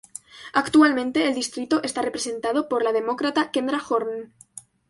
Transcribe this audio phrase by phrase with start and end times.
[0.53, 4.33] Actualmente el distrito está representado por la Demócrata Kendra Horn.